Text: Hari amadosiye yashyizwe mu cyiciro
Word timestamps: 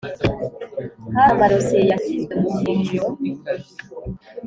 Hari 1.13 1.29
amadosiye 1.35 1.83
yashyizwe 1.91 2.33
mu 2.41 2.47
cyiciro 2.57 3.07